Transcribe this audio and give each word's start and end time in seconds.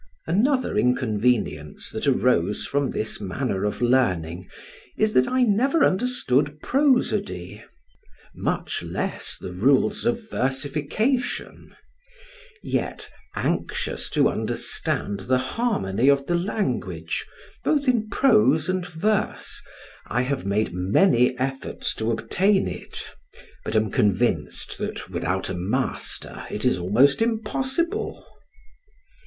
Another 0.25 0.79
inconvenience 0.79 1.91
that 1.91 2.07
arose 2.07 2.65
from 2.65 2.89
this 2.89 3.21
manner 3.21 3.65
of 3.65 3.83
learning 3.83 4.49
is, 4.97 5.13
that 5.13 5.27
I 5.27 5.43
never 5.43 5.85
understood 5.85 6.59
prosody, 6.63 7.63
much 8.33 8.81
less 8.81 9.37
the 9.39 9.51
rules 9.53 10.03
of 10.03 10.27
versification; 10.31 11.75
yet, 12.63 13.11
anxious 13.35 14.09
to 14.09 14.27
understand 14.27 15.19
the 15.29 15.37
harmony 15.37 16.09
of 16.09 16.25
the 16.25 16.33
language, 16.33 17.23
both 17.63 17.87
in 17.87 18.09
prose 18.09 18.67
and 18.69 18.87
verse, 18.87 19.61
I 20.07 20.23
have 20.23 20.47
made 20.47 20.73
many 20.73 21.37
efforts 21.37 21.93
to 21.97 22.11
obtain 22.11 22.67
it, 22.67 23.13
but 23.63 23.75
am 23.75 23.91
convinced, 23.91 24.79
that 24.79 25.11
without 25.11 25.47
a 25.51 25.53
master 25.53 26.43
it 26.49 26.65
is 26.65 26.79
almost 26.79 27.21
impossible. 27.21 28.25